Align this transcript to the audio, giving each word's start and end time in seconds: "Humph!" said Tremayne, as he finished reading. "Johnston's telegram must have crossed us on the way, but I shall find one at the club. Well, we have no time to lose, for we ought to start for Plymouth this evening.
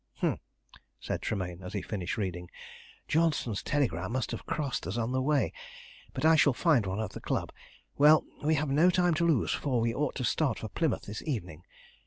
"Humph!" 0.15 0.39
said 0.99 1.21
Tremayne, 1.21 1.61
as 1.61 1.73
he 1.73 1.83
finished 1.83 2.17
reading. 2.17 2.49
"Johnston's 3.07 3.61
telegram 3.61 4.11
must 4.11 4.31
have 4.31 4.47
crossed 4.47 4.87
us 4.87 4.97
on 4.97 5.11
the 5.11 5.21
way, 5.21 5.53
but 6.15 6.25
I 6.25 6.35
shall 6.35 6.53
find 6.53 6.87
one 6.87 6.99
at 6.99 7.11
the 7.11 7.21
club. 7.21 7.51
Well, 7.99 8.23
we 8.43 8.55
have 8.55 8.69
no 8.71 8.89
time 8.89 9.13
to 9.13 9.27
lose, 9.27 9.51
for 9.51 9.79
we 9.79 9.93
ought 9.93 10.15
to 10.15 10.23
start 10.23 10.57
for 10.57 10.69
Plymouth 10.69 11.03
this 11.03 11.21
evening. 11.21 11.61